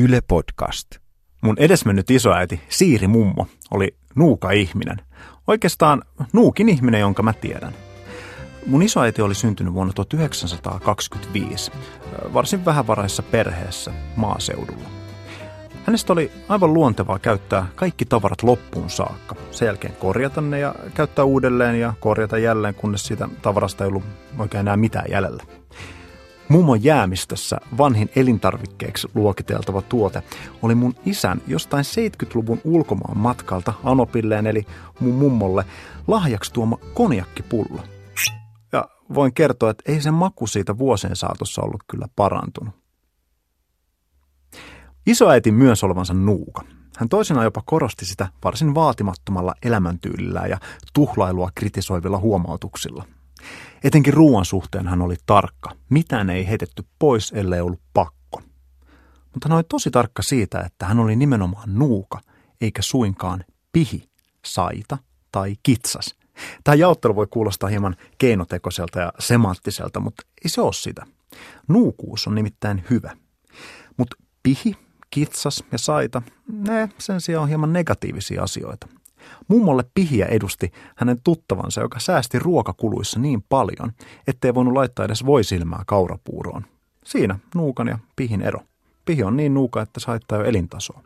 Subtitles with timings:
[0.00, 0.86] Yle Podcast.
[1.42, 4.96] Mun edesmennyt isoäiti Siiri Mummo oli nuuka ihminen.
[5.46, 7.72] Oikeastaan nuukin ihminen, jonka mä tiedän.
[8.66, 11.72] Mun isoäiti oli syntynyt vuonna 1925,
[12.34, 14.88] varsin vähävaraisessa perheessä maaseudulla.
[15.86, 19.34] Hänestä oli aivan luontevaa käyttää kaikki tavarat loppuun saakka.
[19.50, 24.04] Sen jälkeen korjata ne ja käyttää uudelleen ja korjata jälleen, kunnes siitä tavarasta ei ollut
[24.38, 25.59] oikein enää mitään jäljellä.
[26.50, 30.22] Mummon jäämistössä vanhin elintarvikkeeksi luokiteltava tuote
[30.62, 34.66] oli mun isän jostain 70-luvun ulkomaan matkalta Anopilleen eli
[35.00, 35.64] mun mummolle
[36.06, 37.80] lahjaksi tuoma konjakkipullo.
[38.72, 42.74] Ja voin kertoa, että ei sen maku siitä vuosien saatossa ollut kyllä parantunut.
[45.06, 46.62] Isoäiti myös olevansa nuuka.
[46.96, 50.58] Hän toisinaan jopa korosti sitä varsin vaatimattomalla elämäntyylillä ja
[50.94, 53.04] tuhlailua kritisoivilla huomautuksilla–
[53.84, 55.70] Etenkin ruoan suhteen hän oli tarkka.
[55.90, 58.42] Mitään ei heitetty pois, ellei ollut pakko.
[59.34, 62.20] Mutta hän oli tosi tarkka siitä, että hän oli nimenomaan nuuka,
[62.60, 64.08] eikä suinkaan pihi,
[64.44, 64.98] saita
[65.32, 66.14] tai kitsas.
[66.64, 71.06] Tämä jaottelu voi kuulostaa hieman keinotekoiselta ja semanttiselta, mutta ei se ole sitä.
[71.68, 73.16] Nuukuus on nimittäin hyvä.
[73.96, 74.76] Mutta pihi,
[75.10, 78.88] kitsas ja saita, ne sen sijaan on hieman negatiivisia asioita–
[79.48, 83.92] Mummolle pihiä edusti hänen tuttavansa, joka säästi ruokakuluissa niin paljon,
[84.26, 86.64] ettei voinut laittaa edes voisilmää kaurapuuroon.
[87.04, 88.60] Siinä nuukan ja pihin ero.
[89.04, 91.02] Pihi on niin nuuka, että se haittaa jo elintasoa.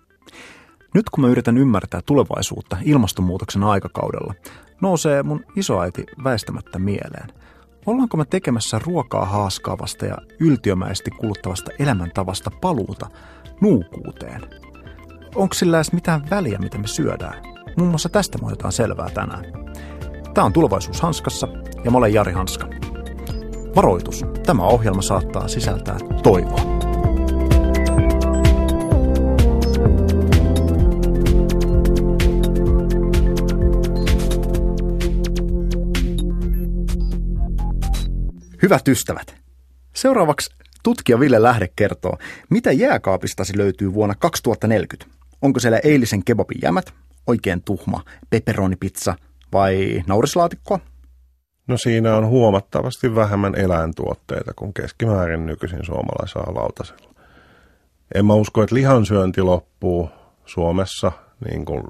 [0.95, 4.35] Nyt kun mä yritän ymmärtää tulevaisuutta ilmastonmuutoksen aikakaudella,
[4.81, 7.29] nousee mun isoäiti väistämättä mieleen.
[7.87, 13.11] Ollaanko me tekemässä ruokaa haaskaavasta ja yltiömäisesti kuluttavasta elämäntavasta paluuta
[13.61, 14.43] nuukuuteen?
[15.35, 17.54] Onko sillä edes mitään väliä, mitä me syödään?
[17.77, 19.45] Muun muassa tästä me otetaan selvää tänään.
[20.35, 21.49] Tämä on Tulevaisuus Hanskassa
[21.85, 22.69] ja mä olen Jari Hanska.
[23.77, 24.25] Varoitus.
[24.47, 26.61] Tämä ohjelma saattaa sisältää toivoa.
[38.63, 39.35] Hyvät ystävät,
[39.95, 40.51] seuraavaksi
[40.83, 42.19] tutkija Ville Lähde kertoo,
[42.51, 45.17] mitä jääkaapistasi löytyy vuonna 2040.
[45.43, 46.95] Onko siellä eilisen kebabin jämät,
[47.27, 49.15] oikein tuhma pepperonipizza
[49.53, 50.81] vai naurislaatikko?
[51.67, 57.15] No siinä on huomattavasti vähemmän eläintuotteita kuin keskimäärin nykyisin suomalaisella lautasella.
[58.15, 60.11] En mä usko, että lihansyönti loppuu
[60.47, 61.13] Suomessa
[61.51, 61.83] niin kuin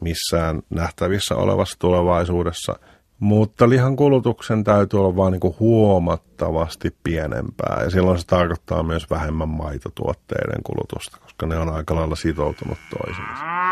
[0.00, 2.78] missään nähtävissä olevassa tulevaisuudessa,
[3.18, 9.48] mutta lihan kulutuksen täytyy olla vain niin huomattavasti pienempää ja silloin se tarkoittaa myös vähemmän
[9.48, 13.63] maitotuotteiden kulutusta, koska ne on aika lailla sitoutunut toisiinsa.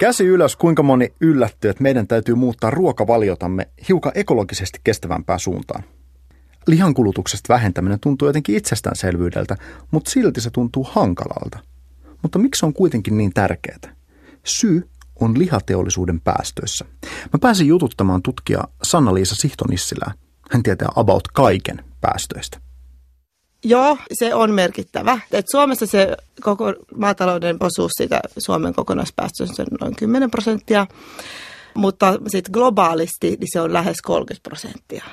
[0.00, 5.84] Käsi ylös, kuinka moni yllättyy, että meidän täytyy muuttaa ruokavaliotamme hiukan ekologisesti kestävämpään suuntaan.
[6.66, 9.56] Lihankulutuksesta vähentäminen tuntuu jotenkin itsestäänselvyydeltä,
[9.90, 11.58] mutta silti se tuntuu hankalalta.
[12.22, 13.96] Mutta miksi on kuitenkin niin tärkeää?
[14.44, 14.88] Syy
[15.20, 16.84] on lihateollisuuden päästöissä.
[17.32, 20.12] Mä pääsin jututtamaan tutkija Sanna-Liisa Sihtonissilää.
[20.50, 22.60] Hän tietää about kaiken päästöistä.
[23.64, 25.18] Joo, se on merkittävä.
[25.32, 30.86] Et Suomessa se koko maatalouden osuus siitä Suomen kokonaispäästöstä on noin 10 prosenttia,
[31.74, 35.04] mutta sitten globaalisti niin se on lähes 30 prosenttia.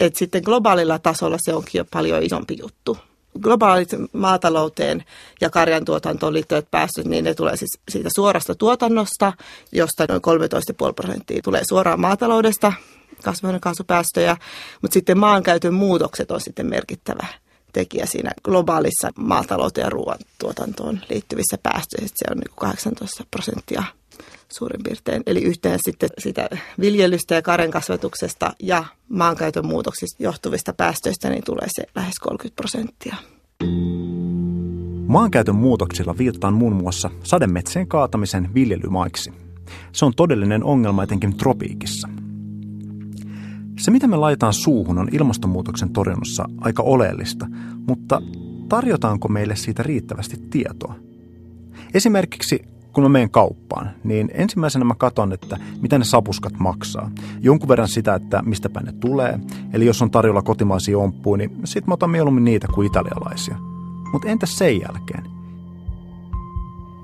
[0.00, 2.98] Et sitten globaalilla tasolla se onkin jo paljon isompi juttu.
[3.40, 5.04] Globaalit maatalouteen
[5.40, 9.32] ja karjantuotantoon liittyvät päästöt, niin ne tulee siis siitä suorasta tuotannosta,
[9.72, 10.22] josta noin
[10.88, 12.72] 13,5 prosenttia tulee suoraan maataloudesta,
[13.24, 14.36] kasvihuonekaasupäästöjä,
[14.82, 17.26] mutta sitten maankäytön muutokset on sitten merkittävä
[17.72, 22.16] tekijä siinä globaalissa maatalouteen ja ruoantuotantoon liittyvissä päästöissä.
[22.16, 23.84] Se on niin 18 prosenttia
[24.48, 25.22] suurin piirtein.
[25.26, 26.48] Eli yhteen sitten sitä
[26.80, 33.16] viljelystä ja karen kasvatuksesta ja maankäytön muutoksista johtuvista päästöistä niin tulee se lähes 30 prosenttia.
[35.06, 39.32] Maankäytön muutoksilla viitataan muun muassa sademetsien kaatamisen viljelymaiksi.
[39.92, 42.08] Se on todellinen ongelma etenkin tropiikissa–
[43.82, 47.46] se, mitä me laitetaan suuhun, on ilmastonmuutoksen torjunnassa aika oleellista,
[47.88, 48.22] mutta
[48.68, 50.94] tarjotaanko meille siitä riittävästi tietoa?
[51.94, 57.10] Esimerkiksi kun mä menen kauppaan, niin ensimmäisenä mä katson, että mitä ne sapuskat maksaa.
[57.40, 59.40] Jonkun verran sitä, että mistä päin ne tulee.
[59.72, 63.56] Eli jos on tarjolla kotimaisia omppuja, niin sit mä otan mieluummin niitä kuin italialaisia.
[64.12, 65.24] Mutta entäs sen jälkeen?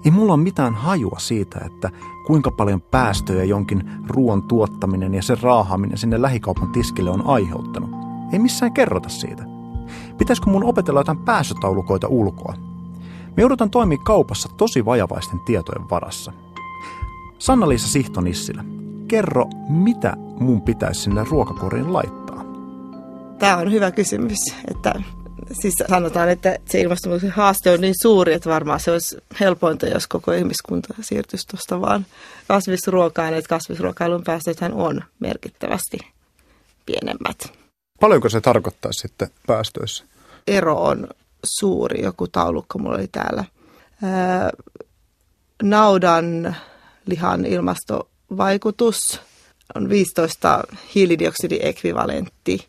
[0.05, 1.91] Ei mulla ole mitään hajua siitä, että
[2.29, 7.91] kuinka paljon päästöjä jonkin ruoan tuottaminen ja sen raahaaminen sinne lähikaupan tiskille on aiheuttanut.
[8.33, 9.45] Ei missään kerrota siitä.
[10.19, 12.55] Pitäisikö mun opetella jotain päästötaulukoita ulkoa?
[13.37, 16.33] Me joudutaan toimia kaupassa tosi vajavaisten tietojen varassa.
[17.39, 18.65] Sanna-Liisa Sihtonissilä,
[19.09, 22.45] kerro, mitä mun pitäisi sinne ruokakoriin laittaa?
[23.39, 24.39] Tämä on hyvä kysymys,
[24.71, 24.95] että
[25.53, 30.07] Siis sanotaan, että se ilmastonmuutoksen haaste on niin suuri, että varmaan se olisi helpointa, jos
[30.07, 32.07] koko ihmiskunta siirtyisi tuosta vaan
[32.49, 35.99] kasvisruokaan, että kasvisruokailun päästöthän on merkittävästi
[36.87, 37.53] pienemmät.
[38.01, 40.05] Paljonko se tarkoittaa sitten päästöissä?
[40.47, 41.09] Ero on
[41.45, 43.45] suuri, joku taulukko mulla oli täällä.
[44.03, 44.51] Ää,
[45.63, 46.57] naudan
[47.07, 49.21] lihan ilmastovaikutus
[49.75, 50.63] on 15
[50.95, 52.67] hiilidioksidiekvivalentti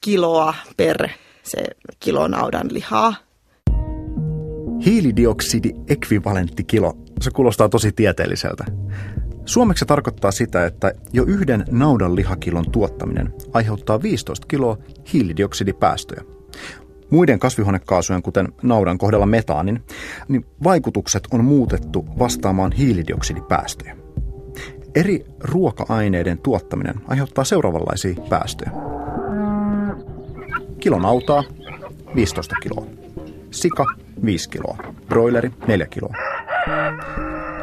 [0.00, 1.08] kiloa per
[1.48, 1.58] se
[2.00, 3.14] kilo naudan lihaa.
[4.84, 8.64] Hiilidioksidi-ekvivalentti-kilo, se kuulostaa tosi tieteelliseltä.
[9.44, 14.78] Suomeksi se tarkoittaa sitä, että jo yhden naudan lihakilon tuottaminen aiheuttaa 15 kiloa
[15.12, 16.22] hiilidioksidipäästöjä.
[17.10, 19.82] Muiden kasvihuonekaasujen, kuten naudan kohdalla metaanin,
[20.28, 23.96] niin vaikutukset on muutettu vastaamaan hiilidioksidipäästöjä.
[24.94, 28.70] Eri ruoka-aineiden tuottaminen aiheuttaa seuraavanlaisia päästöjä.
[30.80, 31.44] Kilo nautaa,
[32.14, 32.86] 15 kiloa.
[33.50, 33.84] Sika,
[34.24, 34.76] 5 kiloa.
[35.08, 36.14] Broileri, 4 kiloa.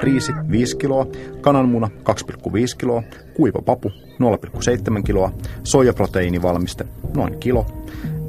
[0.02, 1.08] Riisi, 5 kiloa.
[1.42, 3.04] Kananmuna, 2,5 kiloa.
[3.34, 5.32] Kuiva papu, 0,7 kiloa.
[5.64, 6.86] Soijaproteiinivalmiste,
[7.16, 7.66] noin kilo.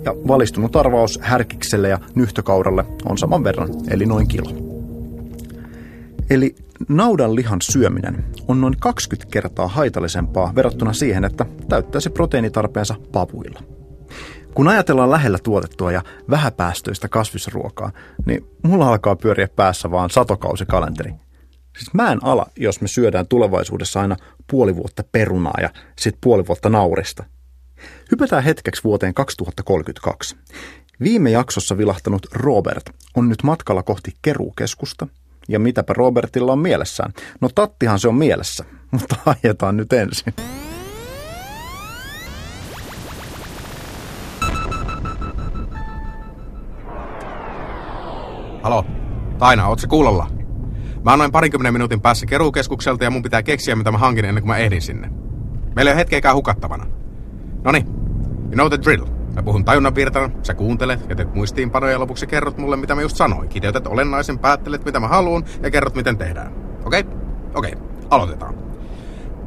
[0.04, 4.50] Ja valistunut arvaus härkikselle ja nyhtökauralle on saman verran, eli noin kilo.
[6.30, 6.54] Eli
[6.88, 13.60] naudan lihan syöminen on noin 20 kertaa haitallisempaa verrattuna siihen, että täyttäisi proteiinitarpeensa pavuilla.
[14.56, 17.92] Kun ajatellaan lähellä tuotettua ja vähäpäästöistä kasvisruokaa,
[18.26, 21.10] niin mulla alkaa pyöriä päässä vaan satokausikalenteri.
[21.78, 24.16] Siis mä en ala, jos me syödään tulevaisuudessa aina
[24.50, 27.24] puoli vuotta perunaa ja sitten puoli vuotta naurista.
[28.10, 30.36] Hypätään hetkeksi vuoteen 2032.
[31.00, 35.06] Viime jaksossa vilahtanut Robert on nyt matkalla kohti keruukeskusta.
[35.48, 37.12] Ja mitäpä Robertilla on mielessään?
[37.40, 40.34] No tattihan se on mielessä, mutta ajetaan nyt ensin.
[48.66, 48.84] Halo,
[49.38, 50.26] Taina, oot se kuulolla?
[51.04, 54.42] Mä oon noin parinkymmenen minuutin päässä keruukeskukselta ja mun pitää keksiä, mitä mä hankin ennen
[54.42, 55.10] kuin mä ehdin sinne.
[55.76, 56.86] Meillä ei ole hetkeäkään hukattavana.
[57.64, 57.84] Noni,
[58.42, 59.04] you know the drill.
[59.34, 63.02] Mä puhun tajunnan virtana, sä kuuntelet ja teet muistiinpanoja ja lopuksi kerrot mulle, mitä mä
[63.02, 63.48] just sanoin.
[63.48, 66.52] Kiteytät olennaisen, päättelet, mitä mä haluan ja kerrot, miten tehdään.
[66.84, 67.00] Okei?
[67.00, 67.12] Okay?
[67.54, 67.86] Okei, okay.
[68.10, 68.54] aloitetaan.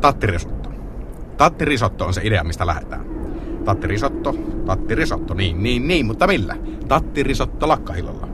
[0.02, 0.70] Tattirisotto.
[1.38, 3.06] Tattirisotto on se idea, mistä lähdetään.
[3.66, 4.36] Tattirisotto,
[4.66, 6.56] tattirisotto, niin, niin, niin, mutta millä?
[6.88, 8.29] Tattirisotto lakkahillolla.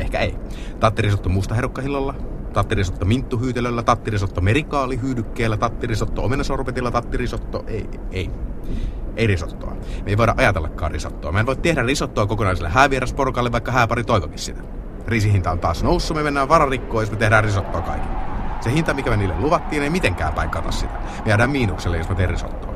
[0.00, 0.36] Ehkä ei.
[0.80, 2.14] Tattirisotto mustaherukkahillolla,
[2.52, 7.64] tattirisotto minttuhyytelöllä, tattirisotto merikaalihyydykkeellä, tattirisotto omenasorbetilla, tattirisotto...
[7.66, 8.30] Ei, ei.
[9.16, 9.70] Ei risottoa.
[9.70, 11.32] Me ei voida ajatellakaan risottoa.
[11.32, 14.62] Mä en voi tehdä risottoa kokonaiselle häävierasporukalle, vaikka hääpari toivokin sitä.
[15.06, 18.16] Riisihinta on taas noussut, me mennään vararikkoon, jos me tehdään risottoa kaikille.
[18.60, 20.92] Se hinta, mikä me niille luvattiin, ei mitenkään päin kata sitä.
[20.92, 22.74] Me jäädään miinukselle, jos me teemme risottoa.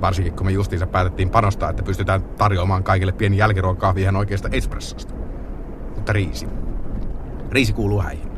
[0.00, 5.19] Varsinkin kun me justiinsa päätettiin panostaa, että pystytään tarjoamaan kaikille pieni jälkiruokakahvi ihan oikeasta espressosta.
[6.00, 6.48] Mutta riisi.
[7.50, 8.30] Riisi kuuluu häihin.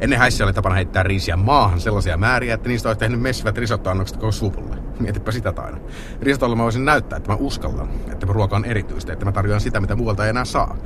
[0.00, 4.16] Ennen häissä oli tapana heittää riisiä maahan sellaisia määriä, että niistä olisi tehnyt messivät risottoannokset
[4.16, 4.76] koko suvulle.
[5.00, 5.78] Mietipä sitä taina.
[6.22, 9.80] Risotolla mä voisin näyttää, että mä uskallan, että ruoka on erityistä, että mä tarjoan sitä,
[9.80, 10.76] mitä muualta ei enää saa.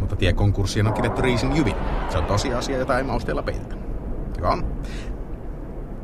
[0.00, 1.76] Mutta tie konkurssiin on kivetty riisin jyvin.
[2.08, 3.76] Se on tosiasia, jota ei mausteella peiltä.
[4.36, 4.66] Joka on.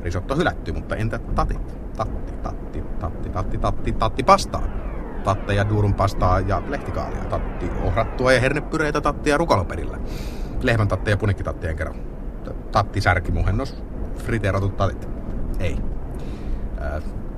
[0.03, 1.93] Risotto hylätty, mutta entä tatit?
[1.97, 4.62] Tatti, tatti, tatti, tatti, tatti, tatti pastaa.
[5.25, 7.25] Tatteja, duurun pastaa ja lehtikaalia.
[7.25, 9.99] Tatti, ohrattua ja hernepyreitä tattia rukaloperillä.
[10.63, 11.97] Lehmän tatteja punikkitatteen kerran.
[12.73, 13.85] Tatti, särki, muhennos,
[14.17, 15.09] friteeratut tatit.
[15.59, 15.76] Ei.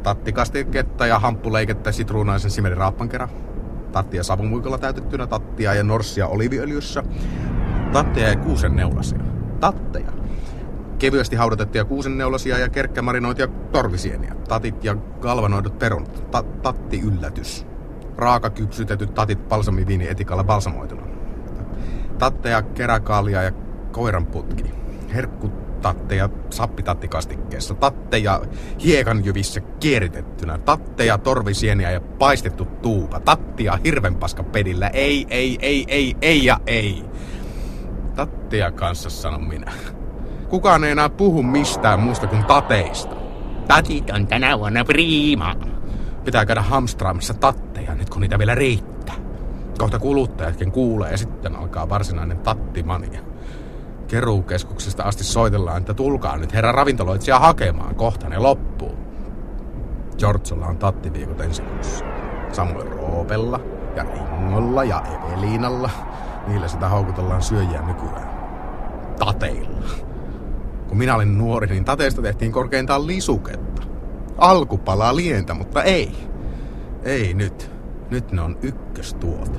[0.03, 3.29] Tattikastiketta ja hamppuleikettä sitruunaisen simerin raappan kerran.
[3.93, 7.03] Tattia savumuikolla täytettynä, tattia ja norssia oliviöljyssä.
[7.93, 9.19] Tatteja ja kuusen neulasia.
[9.61, 10.13] Tatteja.
[10.99, 14.35] Kevyesti haudotettuja kuusenneulasia ja kerkkämarinoitia torvisieniä.
[14.49, 16.31] Tatit ja galvanoidut perunat.
[16.31, 17.67] Ta- tatti yllätys.
[18.17, 21.03] Raaka kypsytetyt tatit balsamiviini etikalla balsamoituna.
[22.19, 23.53] Tatteja, keräkaalia ja
[23.93, 24.65] koiranputki.
[25.15, 27.75] Herkkutatteja sappitattikastikkeessa.
[27.75, 28.43] Tatteja
[28.85, 30.59] hiekanjyvissä kieritettynä.
[30.59, 33.21] Tatteja torvisieniä ja paistettu tuupa.
[33.21, 34.89] Tattia hirvenpaskapedillä.
[34.89, 37.05] Ei, ei, ei, ei, ei ja ei.
[38.15, 39.73] Tatteja kanssa sanon minä.
[40.49, 43.17] Kukaan ei enää puhu mistään muusta kuin tateista.
[43.69, 45.74] Tatit on tänä vuonna priima.
[46.25, 49.15] Pitää käydä hamstraamassa tatteja nyt kun niitä vielä riittää.
[49.79, 53.21] Kohta kuluttajatkin kuulee ja sitten alkaa varsinainen tattimania.
[54.09, 58.95] Keruukeskuksesta asti soitellaan, että tulkaa nyt herra ravintoloitsija hakemaan, kohta ne loppuu.
[60.19, 62.05] Georgella on tattiviikot ensi kuussa.
[62.53, 63.61] Samuel Roopella
[63.97, 65.91] ja Ingolla ja Evelinalla.
[66.47, 68.35] Niillä sitä houkutellaan syöjiä nykyään.
[69.19, 69.89] Tateilla.
[70.89, 73.64] Kun minä olin nuori, niin tateista tehtiin korkeintaan lisuketta.
[74.39, 76.13] Alkupalaa lientä, mutta ei.
[77.03, 77.71] Ei nyt.
[78.11, 79.59] Nyt ne on ykköstuote.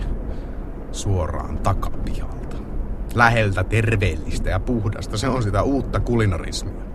[0.92, 2.58] suoraan takapihalta.
[3.16, 6.86] Läheltä terveellistä ja puhdasta, se on sitä uutta kulinarismia.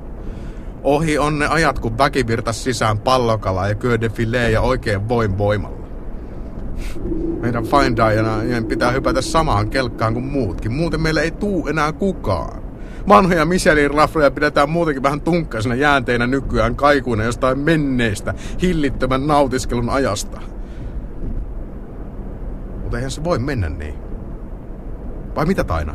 [0.83, 3.99] Ohi on ne ajat, kun väki virtas sisään pallokalaa ja köö
[4.53, 5.87] ja oikein voin voimalla.
[7.41, 12.60] Meidän fine pitää hypätä samaan kelkkaan kuin muutkin, muuten meille ei tuu enää kukaan.
[13.09, 20.41] Vanhoja Michelin rafloja pidetään muutenkin vähän tunkkaisena jäänteinä nykyään kaikuina jostain menneistä, hillittömän nautiskelun ajasta.
[22.83, 23.95] Mutta eihän se voi mennä niin.
[25.37, 25.95] Vai mitä Taina?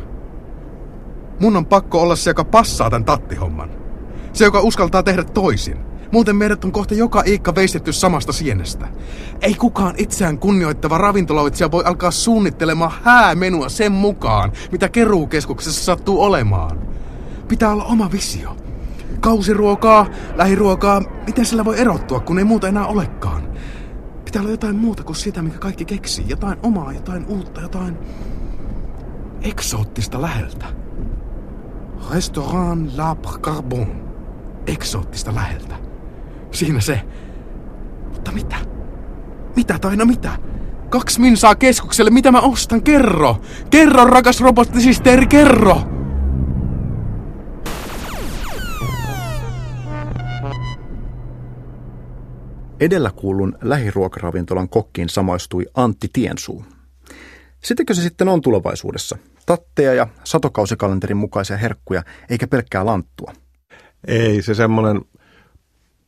[1.40, 3.70] Mun on pakko olla se, joka passaa tämän tattihomman.
[4.32, 5.78] Se, joka uskaltaa tehdä toisin.
[6.12, 8.88] Muuten meidät on kohta joka iikka veistetty samasta sienestä.
[9.40, 16.95] Ei kukaan itseään kunnioittava ravintoloitsija voi alkaa suunnittelemaan häämenua sen mukaan, mitä keruukeskuksessa sattuu olemaan.
[17.48, 18.56] Pitää olla oma visio.
[19.20, 23.42] Kausiruokaa, lähiruokaa, miten sillä voi erottua, kun ei muuta enää olekaan?
[24.24, 26.24] Pitää olla jotain muuta kuin sitä, mikä kaikki keksii.
[26.28, 27.98] Jotain omaa, jotain uutta, jotain
[29.42, 30.66] eksoottista läheltä.
[32.14, 33.86] Restaurant La Carbon.
[34.66, 35.76] Eksoottista läheltä.
[36.50, 37.00] Siinä se.
[38.12, 38.56] Mutta mitä?
[39.56, 40.30] Mitä Taina mitä?
[40.90, 42.82] Kaksi minsaa keskukselle, mitä mä ostan?
[42.82, 43.36] Kerro!
[43.70, 45.95] Kerro, rakas robottisisteri, kerro!
[52.80, 56.64] Edellä kuulun lähiruokaravintolan kokkiin samaistui Antti Tiensuu.
[57.64, 59.18] Sittenkö se sitten on tulevaisuudessa?
[59.46, 63.32] Tatteja ja satokausikalenterin mukaisia herkkuja, eikä pelkkää lanttua.
[64.06, 65.02] Ei, se semmoinen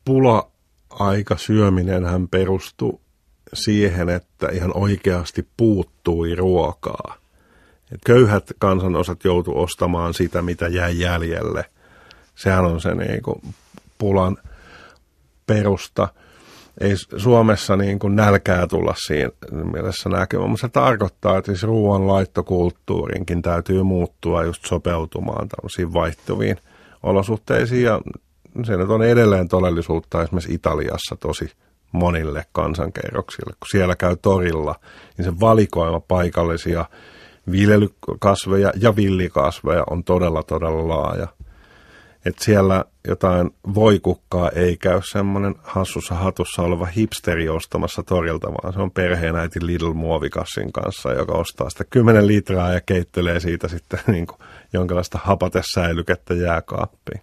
[0.05, 2.99] pula-aika syöminen hän perustui
[3.53, 7.15] siihen, että ihan oikeasti puuttui ruokaa.
[7.91, 11.65] Et köyhät kansanosat joutu ostamaan sitä, mitä jäi jäljelle.
[12.35, 13.41] Sehän on se niin kuin
[13.97, 14.37] pulan
[15.47, 16.07] perusta
[16.79, 19.29] ei Suomessa niin kuin nälkää tulla siinä
[19.73, 26.57] mielessä näkemään, mutta se tarkoittaa, että siis ruoan laittokulttuurinkin täytyy muuttua just sopeutumaan tämmöisiin vaihtuviin
[27.03, 28.01] olosuhteisiin ja
[28.63, 31.51] se nyt on edelleen todellisuutta esimerkiksi Italiassa tosi
[31.91, 33.53] monille kansankerroksille.
[33.59, 34.75] Kun siellä käy torilla,
[35.17, 36.85] niin se valikoima paikallisia
[37.51, 41.27] viljelykasveja ja villikasveja on todella, todella laaja
[42.25, 48.79] että siellä jotain voikukkaa ei käy semmoinen hassussa hatussa oleva hipsteri ostamassa torilta, vaan se
[48.81, 54.27] on perheenäiti Lidl muovikassin kanssa, joka ostaa sitä 10 litraa ja keittelee siitä sitten niin
[54.27, 54.39] kuin
[54.73, 57.21] jonkinlaista hapatesäilykettä jääkaappiin.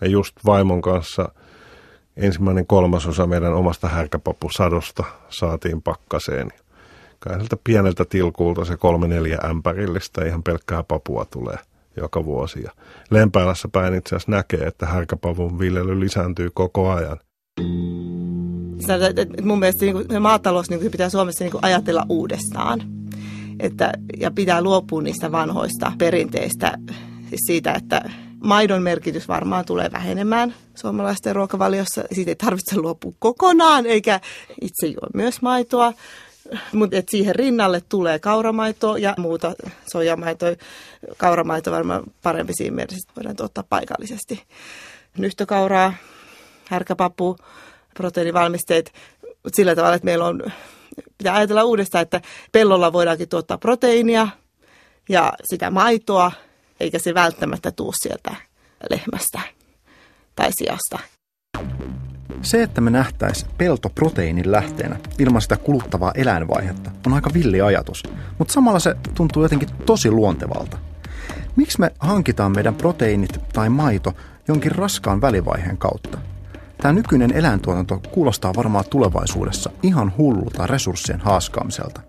[0.00, 1.28] Me just vaimon kanssa
[2.16, 6.52] ensimmäinen kolmasosa meidän omasta härkäpapusadosta saatiin pakkaseen.
[7.18, 11.58] Kai sieltä pieneltä tilkulta se kolme neljä ämpärillistä ihan pelkkää papua tulee
[11.98, 12.62] joka vuosi.
[12.62, 12.70] Ja
[13.10, 17.18] Lempäälässä päin itse asiassa näkee, että härkäpavun viljely lisääntyy koko ajan.
[19.42, 22.80] Mun mielestä niin maatalous niin pitää Suomessa niin ajatella uudestaan.
[23.60, 26.78] Että, ja pitää luopua niistä vanhoista perinteistä,
[27.28, 28.10] siis siitä, että
[28.44, 32.04] maidon merkitys varmaan tulee vähenemään suomalaisten ruokavaliossa.
[32.12, 34.20] Siitä ei tarvitse luopua kokonaan, eikä
[34.60, 35.92] itse juo myös maitoa.
[36.72, 39.54] Mutta siihen rinnalle tulee kauramaito ja muuta
[39.92, 40.46] sojamaito.
[41.16, 44.42] Kauramaito varmaan parempi siinä mielessä, voidaan tuottaa paikallisesti.
[45.18, 45.94] Nyhtökauraa,
[46.68, 47.36] härkäpapu,
[47.94, 48.92] proteiinivalmisteet,
[49.54, 50.42] sillä tavalla, että meillä on,
[51.18, 52.20] pitää ajatella uudestaan, että
[52.52, 54.28] pellolla voidaankin tuottaa proteiinia
[55.08, 56.32] ja sitä maitoa,
[56.80, 58.34] eikä se välttämättä tuu sieltä
[58.90, 59.40] lehmästä
[60.34, 60.98] tai sijasta.
[62.42, 68.02] Se, että me nähtäisi pelto proteiinin lähteenä ilman sitä kuluttavaa eläinvaihetta, on aika villi ajatus,
[68.38, 70.78] mutta samalla se tuntuu jotenkin tosi luontevalta.
[71.56, 74.12] Miksi me hankitaan meidän proteiinit tai maito
[74.48, 76.18] jonkin raskaan välivaiheen kautta?
[76.82, 82.00] Tämä nykyinen eläintuotanto kuulostaa varmaan tulevaisuudessa ihan hullulta resurssien haaskaamiselta.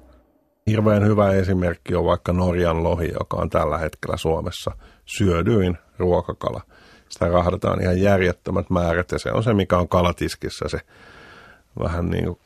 [0.68, 4.72] Hirveän hyvä esimerkki on vaikka Norjan lohi, joka on tällä hetkellä Suomessa
[5.06, 6.62] syödyin ruokakala–
[7.20, 10.80] sitä rahdataan ihan järjettömät määrät ja se on se, mikä on kalatiskissä se
[11.80, 12.40] vähän niin kuin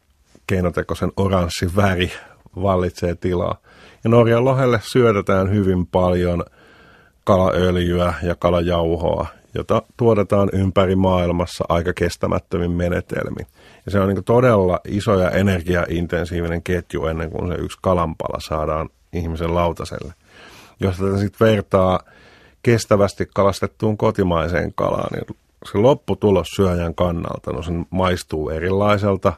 [0.47, 2.11] keinotekoisen oranssi väri
[2.55, 3.57] vallitsee tilaa.
[4.03, 6.43] Ja Norjan lohelle syötetään hyvin paljon
[7.23, 13.47] kalaöljyä ja kalajauhoa, jota tuotetaan ympäri maailmassa aika kestämättömin menetelmin.
[13.85, 18.89] Ja se on niin todella iso ja energiaintensiivinen ketju ennen kuin se yksi kalanpala saadaan
[19.13, 20.13] ihmisen lautaselle.
[20.79, 21.99] Jos tätä sitten vertaa
[22.63, 25.37] kestävästi kalastettuun kotimaiseen kalaan, niin
[25.71, 29.33] se lopputulos syöjän kannalta, no se maistuu erilaiselta,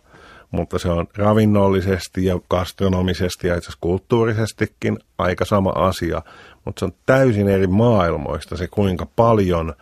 [0.51, 6.21] mutta se on ravinnollisesti ja gastronomisesti ja itse asiassa kulttuurisestikin aika sama asia,
[6.65, 9.73] mutta se on täysin eri maailmoista se, kuinka paljon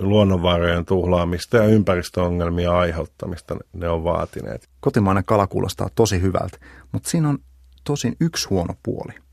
[0.00, 4.68] luonnonvarojen tuhlaamista ja ympäristöongelmia aiheuttamista ne on vaatineet.
[4.80, 6.58] Kotimainen kala kuulostaa tosi hyvältä,
[6.92, 7.38] mutta siinä on
[7.84, 9.23] tosin yksi huono puoli.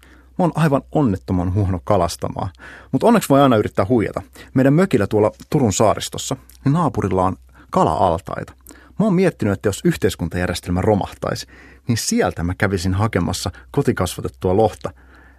[0.42, 2.50] Mä oon aivan onnettoman huono kalastamaan,
[2.92, 4.22] mutta onneksi voi aina yrittää huijata.
[4.54, 7.38] Meidän mökillä tuolla Turun saaristossa, niin naapurilla on
[7.70, 8.54] kala-altaita.
[9.00, 11.48] Mä oon miettinyt, että jos yhteiskuntajärjestelmä romahtaisi,
[11.88, 14.92] niin sieltä mä kävisin hakemassa kotikasvatettua lohta.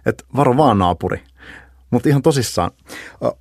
[0.05, 1.23] Et varo vaan naapuri.
[1.91, 2.71] Mutta ihan tosissaan,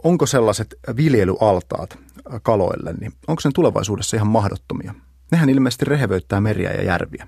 [0.05, 1.99] onko sellaiset viljelyaltaat
[2.43, 4.95] kaloille, niin onko sen tulevaisuudessa ihan mahdottomia?
[5.31, 7.27] Nehän ilmeisesti rehevöittää meriä ja järviä.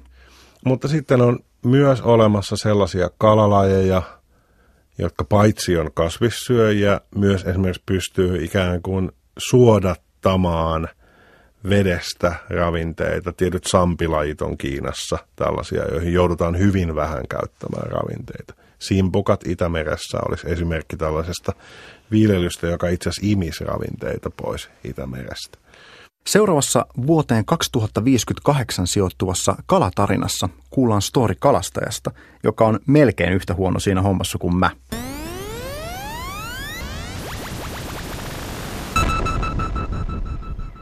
[0.65, 4.03] Mutta sitten on myös olemassa sellaisia kalalajeja,
[4.99, 10.89] jotka paitsi on kasvissyöjiä, myös esimerkiksi pystyy ikään kuin suodattamaan
[11.69, 13.33] vedestä ravinteita.
[13.33, 18.55] Tietyt sampilajit on Kiinassa tällaisia, joihin joudutaan hyvin vähän käyttämään ravinteita.
[18.79, 21.53] Simpukat Itämeressä olisi esimerkki tällaisesta
[22.11, 25.64] viljelystä, joka itse asiassa imisi ravinteita pois Itämerestä.
[26.29, 32.11] Seuraavassa vuoteen 2058 sijoittuvassa kalatarinassa kuullaan story kalastajasta,
[32.45, 34.71] joka on melkein yhtä huono siinä hommassa kuin mä.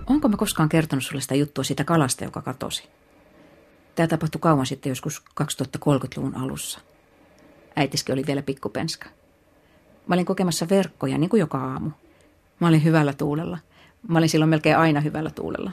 [0.06, 2.88] Onko mä koskaan kertonut sulle sitä juttua siitä kalasta, joka katosi?
[3.94, 6.80] Tämä tapahtui kauan sitten joskus 2030-luvun alussa.
[7.76, 9.08] Äitiski oli vielä pikkupenska.
[10.06, 11.90] Mä olin kokemassa verkkoja niin kuin joka aamu.
[12.61, 13.58] Mä olin hyvällä tuulella–
[14.09, 15.73] Mä olin silloin melkein aina hyvällä tuulella.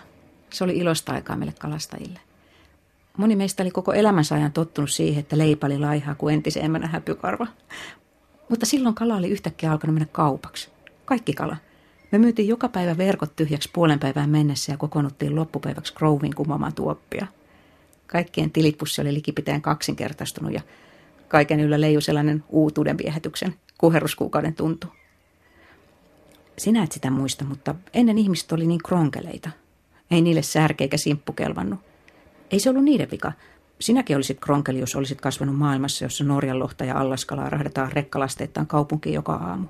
[0.50, 2.20] Se oli ilosta aikaa meille kalastajille.
[3.18, 7.48] Moni meistä oli koko elämänsä ajan tottunut siihen, että leipä oli laihaa kuin entisemmänä häpykarva.
[8.50, 10.70] Mutta silloin kala oli yhtäkkiä alkanut mennä kaupaksi.
[11.06, 11.58] Kaikki kala.
[12.12, 17.28] Me myytiin joka päivä verkot tyhjäksi puolen päivään mennessä ja kokoonnuttiin loppupäiväksi Grovin kumoamaan tuoppia.
[18.08, 20.62] Kaikkien tilipussi oli likipitäen kaksinkertaistunut ja
[21.28, 24.88] kaiken yllä leiju sellainen uutuuden viehätyksen kuheruskuukauden tuntu.
[26.60, 29.50] Sinä et sitä muista, mutta ennen ihmiset oli niin kronkeleita.
[30.12, 31.80] Ei niille särke eikä simppu kelvannut.
[32.52, 33.32] Ei se ollut niiden vika.
[33.80, 39.16] Sinäkin olisit kronkeli, jos olisit kasvanut maailmassa, jossa Norjan lohta ja allaskalaa rahdetaan rekkalasteittain kaupunkiin
[39.16, 39.68] joka aamu.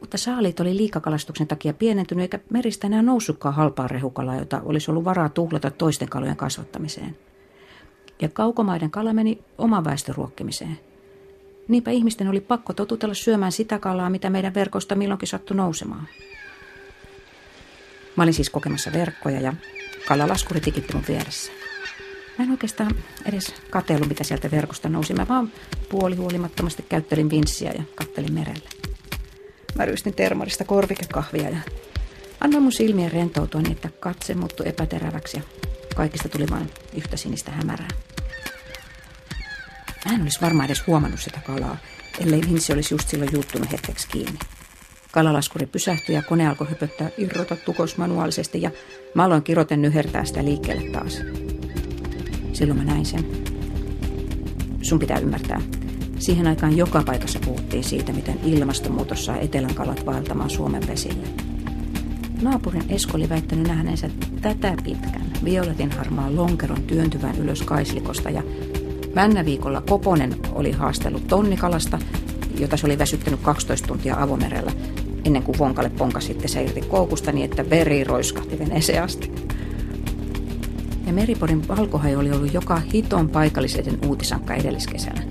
[0.00, 5.04] Mutta saaliit oli liikakalastuksen takia pienentynyt eikä meristä enää noussutkaan halpaa rehukalaa, jota olisi ollut
[5.04, 7.16] varaa tuhlata toisten kalojen kasvattamiseen.
[8.22, 10.78] Ja kaukomaiden kala meni oman väestön ruokkimiseen–
[11.70, 16.08] Niinpä ihmisten oli pakko totutella syömään sitä kalaa, mitä meidän verkosta milloinkin sattui nousemaan.
[18.16, 19.54] Mä olin siis kokemassa verkkoja ja
[20.08, 21.52] kalalaskuri tikitti mun vieressä.
[22.38, 22.94] Mä en oikeastaan
[23.26, 25.14] edes katsellut, mitä sieltä verkosta nousi.
[25.14, 25.52] Mä vaan
[25.88, 28.68] puolihuolimattomasti käyttelin vinssiä ja kattelin merelle.
[29.74, 31.58] Mä ryystin termarista korvikekahvia ja
[32.40, 35.42] annoin mun silmien rentoutua niin, että katse muuttui epäteräväksi ja
[35.96, 37.88] kaikista tuli vain yhtä sinistä hämärää.
[40.04, 41.76] Mä en olisi varmaan edes huomannut sitä kalaa,
[42.20, 44.38] ellei Vinci olisi just silloin juuttunut hetkeksi kiinni.
[45.12, 48.70] Kalalaskuri pysähtyi ja kone alkoi höpöttää irrota tukos manuaalisesti ja
[49.14, 51.18] mä aloin kiroten nyhertää sitä liikkeelle taas.
[52.52, 53.26] Silloin mä näin sen.
[54.82, 55.60] Sun pitää ymmärtää.
[56.18, 61.28] Siihen aikaan joka paikassa puhuttiin siitä, miten ilmastonmuutos saa etelän kalat vaeltamaan Suomen vesille.
[62.42, 64.10] Naapurin Esko oli väittänyt nähneensä
[64.40, 68.42] tätä pitkän violetin harmaan lonkeron työntyvän ylös kaislikosta ja
[69.14, 71.98] Männäviikolla Koponen oli haastellut tonnikalasta,
[72.58, 74.72] jota se oli väsyttänyt 12 tuntia avomerellä,
[75.24, 79.32] ennen kuin vonkalle ponka sitten se irti koukusta niin, että veri roiskahti veneeseen asti.
[81.06, 85.22] Ja Meriporin valkohaju oli ollut joka hiton paikalliseden uutisankka edelliskesänä.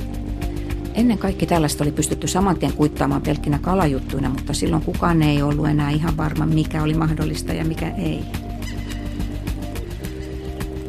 [0.93, 5.89] Ennen kaikki tällaista oli pystytty samantien kuittaamaan pelkkinä kalajuttuina, mutta silloin kukaan ei ollut enää
[5.89, 8.19] ihan varma, mikä oli mahdollista ja mikä ei.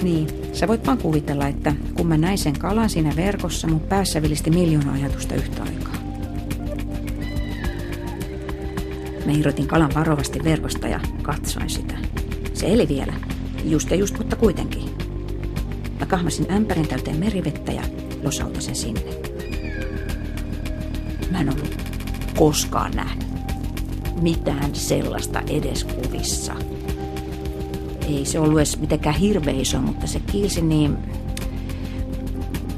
[0.02, 4.22] Niin, sä voit vaan kuvitella, että kun mä näin sen kalan siinä verkossa, mun päässä
[4.22, 5.94] vilisti miljoona ajatusta yhtä aikaa.
[9.26, 11.94] Mä irrotin kalan varovasti verkosta ja katsoin sitä.
[12.54, 13.12] Se eli vielä.
[13.64, 14.90] Just ja just, mutta kuitenkin.
[16.00, 17.82] Mä kahmasin ämpärin täyteen merivettä ja
[18.22, 19.02] losautasin sinne.
[21.30, 21.76] Mä en ollut
[22.38, 23.28] koskaan nähnyt
[24.22, 26.54] mitään sellaista edes kuvissa
[28.16, 30.96] ei se ollut edes mitenkään hirveä iso, mutta se kiilsi niin...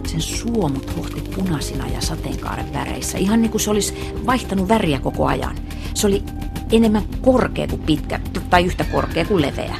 [0.06, 3.18] Sen suomut hohti punaisina ja sateenkaaren väreissä.
[3.18, 3.94] Ihan niin kuin se olisi
[4.26, 5.56] vaihtanut väriä koko ajan.
[5.94, 6.22] Se oli
[6.72, 9.76] enemmän korkea kuin pitkä, tai yhtä korkea kuin leveä.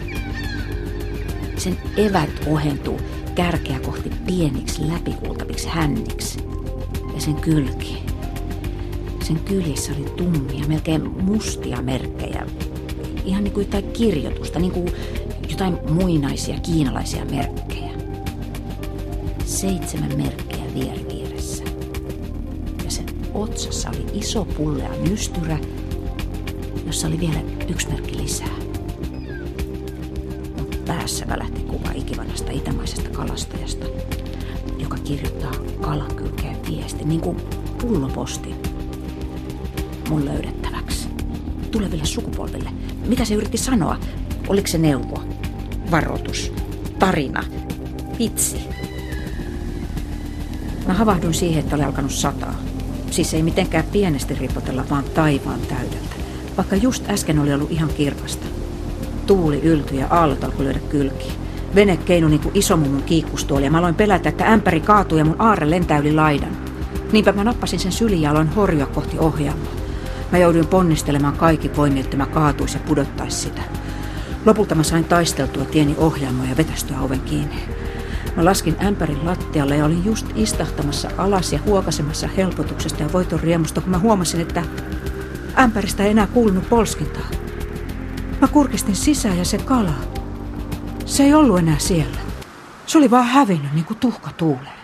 [1.57, 3.01] Sen evät ohentuu
[3.35, 6.38] kärkeä kohti pieniksi läpikultaviksi hänniksi.
[7.15, 7.99] Ja sen kylki.
[9.25, 12.47] Sen kylissä oli tummia, melkein mustia merkkejä.
[13.25, 14.93] Ihan niin kuin jotain kirjoitusta, niin kuin
[15.64, 17.90] jotain muinaisia kiinalaisia merkkejä.
[19.44, 21.64] Seitsemän merkkiä vieri vieressä.
[22.85, 25.59] Ja sen otsassa oli iso pullea nystyrä,
[26.87, 28.57] jossa oli vielä yksi merkki lisää.
[30.87, 33.87] Päässä välähti kuva ikivanhasta itämaisesta kalastajasta,
[34.79, 37.37] joka kirjoittaa kalan kylkeen viesti, niin kuin
[37.81, 38.57] pullopostin
[40.09, 41.09] mun löydettäväksi.
[41.70, 42.70] Tuleville sukupolville.
[43.07, 43.98] Mitä se yritti sanoa?
[44.48, 45.32] Oliko se neuvo?
[45.93, 46.53] Varoitus?
[46.99, 47.45] Tarina?
[48.19, 48.69] Vitsi?
[50.87, 52.55] Mä havahduin siihen, että oli alkanut sataa.
[53.11, 56.17] Siis ei mitenkään pienesti ripotella, vaan taivaan täydeltä.
[56.57, 58.47] Vaikka just äsken oli ollut ihan kirkasta.
[59.27, 61.33] Tuuli yltyi ja aallot alkoi lyödä kylkiin.
[61.75, 65.37] Vene keinu niin kuin isomummun kiikkustuoli ja mä aloin pelätä, että ämpäri kaatui ja mun
[65.41, 66.57] aarre lentää yli laidan.
[67.13, 69.73] Niinpä mä nappasin sen syliin ja aloin horjua kohti ohjaamoa.
[70.33, 73.63] Mä jouduin ponnistelemaan kaikki voimi, että mä kaatuisi ja pudottaisi sitä.
[74.47, 77.63] Lopulta mä sain taisteltua tieni ohjaamoa ja vetästyä oven kiinni.
[78.37, 83.81] Mä laskin ämpärin lattialle ja olin just istahtamassa alas ja huokasemassa helpotuksesta ja voiton riemusta,
[83.81, 84.63] kun mä huomasin, että
[85.59, 87.27] ämpäristä ei enää kuulunut polskintaa.
[88.41, 89.95] Mä kurkistin sisään ja se kala.
[91.07, 92.19] Se ei ollut enää siellä.
[92.87, 94.83] Se oli vaan hävinnyt niin kuin tuhka tuuleen.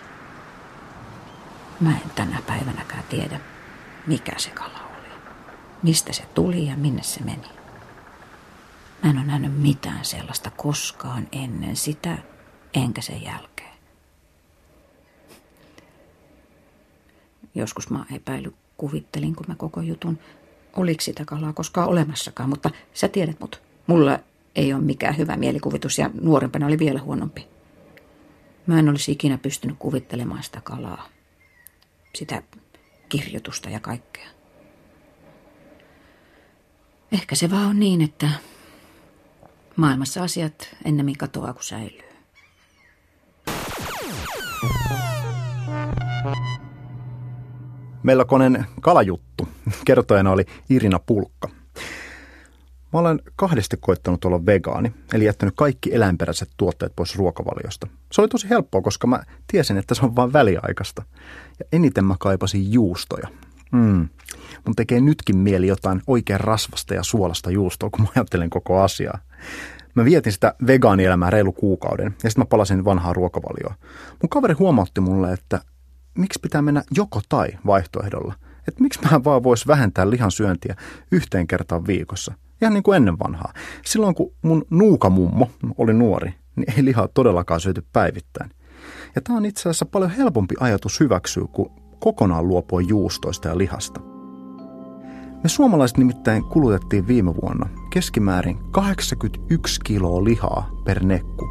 [1.79, 3.39] Mä en tänä päivänäkään tiedä,
[4.07, 5.07] mikä se kala oli.
[5.83, 7.58] Mistä se tuli ja minne se meni.
[9.03, 12.17] Mä en ole nähnyt mitään sellaista koskaan ennen sitä,
[12.73, 13.69] enkä sen jälkeen.
[17.55, 20.19] Joskus mä epäily kuvittelin, kun mä koko jutun,
[20.75, 23.61] oliko sitä kalaa koskaan olemassakaan, mutta sä tiedät mut.
[23.87, 24.19] Mulla
[24.55, 27.47] ei ole mikään hyvä mielikuvitus ja nuorempana oli vielä huonompi.
[28.67, 31.09] Mä en olisi ikinä pystynyt kuvittelemaan sitä kalaa,
[32.15, 32.43] sitä
[33.09, 34.27] kirjoitusta ja kaikkea.
[37.11, 38.29] Ehkä se vaan on niin, että
[39.79, 42.09] maailmassa asiat ennemmin katoaa kuin säilyy.
[48.03, 49.47] Melkoinen kalajuttu.
[49.85, 51.49] Kertojana oli Irina Pulkka.
[52.93, 57.87] Mä olen kahdesti koittanut olla vegaani, eli jättänyt kaikki eläinperäiset tuotteet pois ruokavaliosta.
[58.11, 61.03] Se oli tosi helppoa, koska mä tiesin, että se on vain väliaikaista.
[61.59, 63.27] Ja eniten mä kaipasin juustoja.
[63.71, 64.09] Mm.
[64.65, 69.19] Mun tekee nytkin mieli jotain oikein rasvasta ja suolasta juustoa, kun mä ajattelen koko asiaa.
[69.95, 73.73] Mä vietin sitä vegaanielämää reilu kuukauden ja sitten mä palasin vanhaa ruokavalioa.
[74.21, 75.61] Mun kaveri huomautti mulle, että
[76.17, 78.33] miksi pitää mennä joko tai vaihtoehdolla.
[78.67, 80.75] Että miksi mä vaan vois vähentää lihan syöntiä
[81.11, 82.33] yhteen kertaan viikossa.
[82.61, 83.53] Ihan niin kuin ennen vanhaa.
[83.85, 88.51] Silloin kun mun nuukamummo oli nuori, niin ei lihaa todellakaan syöty päivittäin.
[89.15, 94.01] Ja tämä on itse asiassa paljon helpompi ajatus hyväksyä kuin kokonaan luopua juustoista ja lihasta.
[95.43, 101.47] Me suomalaiset nimittäin kulutettiin viime vuonna keskimäärin 81 kiloa lihaa per nekku.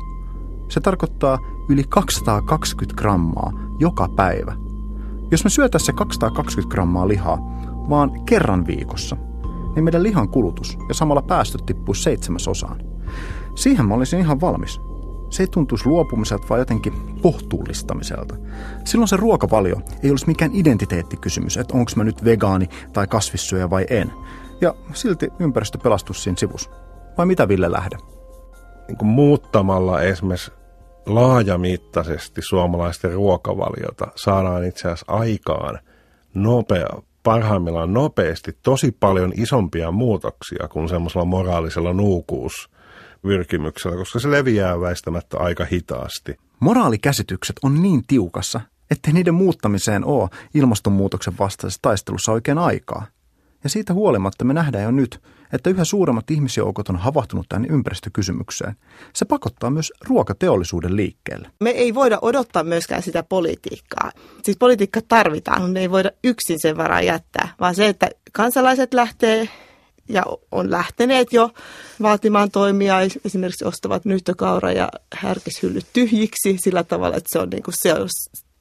[0.68, 4.56] Se tarkoittaa yli 220 grammaa joka päivä.
[5.30, 7.38] Jos me syötäisiin se 220 grammaa lihaa
[7.90, 9.16] vaan kerran viikossa,
[9.74, 12.80] niin meidän lihan kulutus ja samalla päästöt tippuisi seitsemäsosaan.
[13.54, 14.80] Siihen mä olisin ihan valmis.
[15.30, 18.36] Se ei tuntuisi luopumiselta, vaan jotenkin kohtuullistamiselta.
[18.84, 23.86] Silloin se ruokavalio ei olisi mikään identiteettikysymys, että onko mä nyt vegaani tai kasvissyöjä vai
[23.90, 24.12] en.
[24.60, 26.70] Ja silti ympäristö pelastus siinä sivus.
[27.18, 27.96] Vai mitä Ville Lähde?
[28.88, 30.52] Niin kuin muuttamalla esimerkiksi
[31.06, 35.78] laajamittaisesti suomalaisten ruokavaliota saadaan itse asiassa aikaan
[36.34, 36.88] nopea,
[37.22, 41.92] parhaimmillaan nopeasti tosi paljon isompia muutoksia kuin semmoisella moraalisella
[43.22, 46.37] nuukuusvyrkimyksellä, koska se leviää väistämättä aika hitaasti.
[46.61, 53.07] Moraalikäsitykset on niin tiukassa, ettei niiden muuttamiseen ole ilmastonmuutoksen vastaisessa taistelussa oikein aikaa.
[53.64, 55.20] Ja siitä huolimatta me nähdään jo nyt,
[55.52, 58.76] että yhä suuremmat ihmisjoukot on havahtunut tähän ympäristökysymykseen.
[59.14, 61.50] Se pakottaa myös ruokateollisuuden liikkeelle.
[61.61, 64.11] Me ei voida odottaa myöskään sitä politiikkaa.
[64.42, 68.94] Siis politiikka tarvitaan, mutta me ei voida yksin sen varaa jättää, vaan se, että kansalaiset
[68.94, 69.48] lähtee
[70.09, 71.51] ja on lähteneet jo
[72.03, 77.75] vaatimaan toimia, esimerkiksi ostavat nyhtökaura ja härkishyllyt tyhjiksi sillä tavalla, että se on, niin kuin
[77.79, 78.09] se on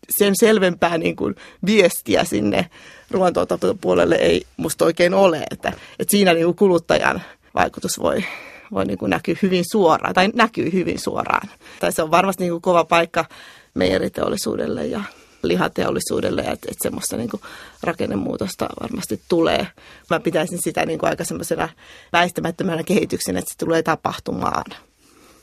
[0.09, 2.69] sen selvempää niin kuin viestiä sinne
[3.11, 5.43] ruoantuotantopuolelle ei musta oikein ole.
[5.51, 7.21] Että, että siinä niin kuin kuluttajan
[7.55, 8.23] vaikutus voi,
[8.71, 11.49] voi niin kuin näkyä hyvin suoraan tai näkyy hyvin suoraan.
[11.79, 13.25] Tai se on varmasti niin kuin kova paikka
[13.73, 15.03] meijeriteollisuudelle ja
[15.43, 17.41] lihateollisuudelle, että, että semmoista niin kuin
[17.83, 19.67] rakennemuutosta varmasti tulee.
[20.09, 21.69] Mä pitäisin sitä niin kuin aika semmoisena
[22.13, 24.65] väistämättömänä kehityksenä, että se tulee tapahtumaan.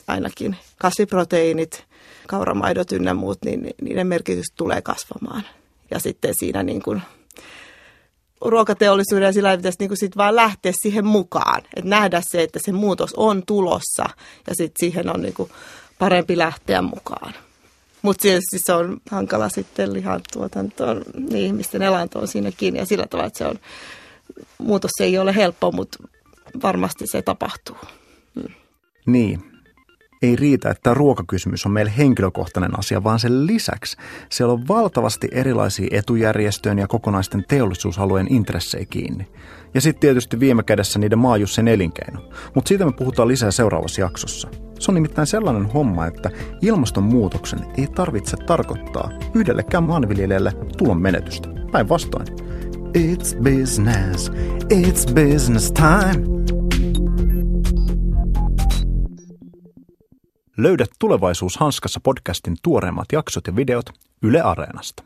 [0.07, 1.85] Ainakin kasviproteiinit,
[2.27, 5.43] kauramaidot ynnä muut, niin niiden merkitys tulee kasvamaan.
[5.91, 7.03] Ja sitten siinä niin kuin
[8.41, 11.63] ruokateollisuuden ja sillä pitäisi niin kuin sit vaan lähteä siihen mukaan.
[11.77, 14.05] Että nähdä se, että se muutos on tulossa
[14.47, 15.51] ja sitten siihen on niin kuin
[15.99, 17.35] parempi lähteä mukaan.
[18.05, 23.07] Mutta tietysti se on hankala sitten lihan tuotantoon, niin ihmisten elantoon siinä kiinni ja sillä
[23.07, 23.59] tavalla, että se on,
[24.59, 25.99] muutos ei ole helppo, mutta
[26.63, 27.77] varmasti se tapahtuu.
[28.35, 28.55] Mm.
[29.07, 29.54] Niin,
[30.25, 33.97] ei riitä, että ruokakysymys on meille henkilökohtainen asia, vaan sen lisäksi
[34.31, 39.29] siellä on valtavasti erilaisia etujärjestöjen ja kokonaisten teollisuusalueen intressejä kiinni.
[39.75, 42.21] Ja sitten tietysti viime kädessä niiden maajussen elinkeino.
[42.55, 44.49] Mutta siitä me puhutaan lisää seuraavassa jaksossa.
[44.79, 46.31] Se on nimittäin sellainen homma, että
[46.63, 51.49] ilmastonmuutoksen ei tarvitse tarkoittaa yhdellekään maanviljelijälle tulon menetystä.
[51.73, 52.27] Päinvastoin.
[52.99, 54.31] It's business,
[54.73, 56.54] it's business time.
[60.57, 63.87] Löydät Tulevaisuus hanskassa podcastin tuoreimmat jaksot ja videot
[64.23, 65.05] Yle Areenasta.